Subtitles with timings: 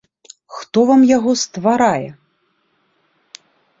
[0.55, 2.09] Хто вам яго стварае?